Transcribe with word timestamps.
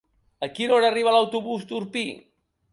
A 0.47 0.49
quina 0.55 0.75
hora 0.77 0.89
arriba 0.93 1.15
l'autobús 1.17 1.71
d'Orpí? 1.73 2.05